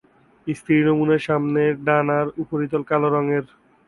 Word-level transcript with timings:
স্ত্রী 0.47 0.75
নমুনায়, 0.87 1.23
সামনের 1.27 1.73
ডানার 1.87 2.27
উপরিতল 2.43 2.81
কালো 2.89 3.07
রঙের। 3.09 3.45